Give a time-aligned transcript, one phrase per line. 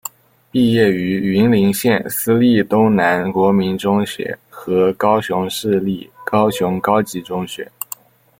[0.51, 7.71] 毕业于云林县私立东南国民中学和高雄市立高雄高级中学。